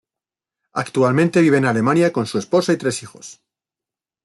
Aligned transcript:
Actualmente 0.73 1.41
vive 1.41 1.59
en 1.59 1.65
Alemania 1.65 2.11
con 2.11 2.25
su 2.25 2.39
esposa 2.39 2.73
y 2.73 2.77
tres 2.77 3.03
hijos. 3.03 3.39